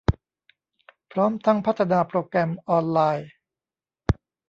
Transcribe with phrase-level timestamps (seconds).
[1.11, 3.29] พร้อมทั้งพัฒนาโปรแกรมออนไลน์